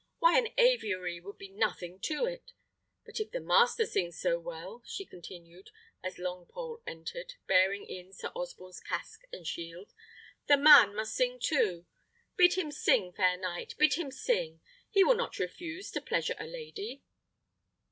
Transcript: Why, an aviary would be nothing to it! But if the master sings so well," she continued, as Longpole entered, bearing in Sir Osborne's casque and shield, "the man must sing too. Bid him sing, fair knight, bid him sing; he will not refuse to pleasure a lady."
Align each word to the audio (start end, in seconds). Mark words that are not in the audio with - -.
Why, 0.17 0.39
an 0.39 0.47
aviary 0.57 1.19
would 1.19 1.37
be 1.37 1.49
nothing 1.49 1.99
to 2.05 2.25
it! 2.25 2.53
But 3.05 3.19
if 3.19 3.29
the 3.29 3.39
master 3.39 3.85
sings 3.85 4.19
so 4.19 4.39
well," 4.39 4.81
she 4.83 5.05
continued, 5.05 5.69
as 6.01 6.17
Longpole 6.17 6.81
entered, 6.87 7.35
bearing 7.45 7.85
in 7.85 8.11
Sir 8.11 8.29
Osborne's 8.29 8.79
casque 8.79 9.21
and 9.31 9.45
shield, 9.45 9.93
"the 10.47 10.57
man 10.57 10.95
must 10.95 11.13
sing 11.13 11.39
too. 11.39 11.85
Bid 12.35 12.55
him 12.55 12.71
sing, 12.71 13.13
fair 13.13 13.37
knight, 13.37 13.75
bid 13.77 13.93
him 13.93 14.09
sing; 14.09 14.59
he 14.89 15.03
will 15.03 15.13
not 15.15 15.37
refuse 15.37 15.91
to 15.91 16.01
pleasure 16.01 16.35
a 16.39 16.47
lady." 16.47 17.03